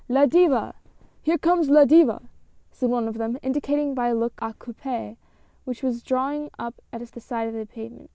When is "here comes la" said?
1.21-1.85